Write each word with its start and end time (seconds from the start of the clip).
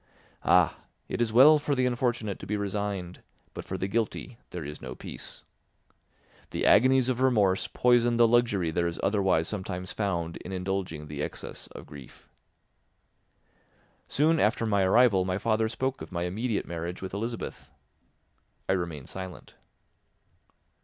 Ah! 0.41 0.77
It 1.07 1.21
is 1.21 1.31
well 1.31 1.59
for 1.59 1.75
the 1.75 1.85
unfortunate 1.85 2.39
to 2.39 2.47
be 2.47 2.57
resigned, 2.57 3.21
but 3.53 3.63
for 3.65 3.77
the 3.77 3.87
guilty 3.87 4.39
there 4.49 4.65
is 4.65 4.81
no 4.81 4.95
peace. 4.95 5.43
The 6.49 6.65
agonies 6.65 7.07
of 7.07 7.21
remorse 7.21 7.67
poison 7.67 8.17
the 8.17 8.27
luxury 8.27 8.71
there 8.71 8.87
is 8.87 8.99
otherwise 9.03 9.47
sometimes 9.47 9.93
found 9.93 10.37
in 10.37 10.51
indulging 10.51 11.05
the 11.05 11.21
excess 11.21 11.67
of 11.67 11.85
grief. 11.85 12.27
Soon 14.07 14.39
after 14.39 14.65
my 14.65 14.81
arrival 14.81 15.23
my 15.23 15.37
father 15.37 15.69
spoke 15.69 16.01
of 16.01 16.11
my 16.11 16.23
immediate 16.23 16.65
marriage 16.65 17.03
with 17.03 17.13
Elizabeth. 17.13 17.69
I 18.67 18.71
remained 18.73 19.07
silent. 19.07 19.53